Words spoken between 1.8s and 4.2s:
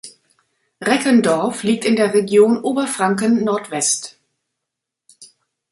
in der Region Oberfranken-Nord-West.